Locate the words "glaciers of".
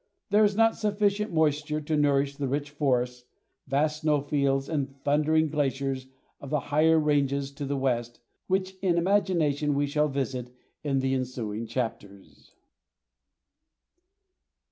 5.47-6.49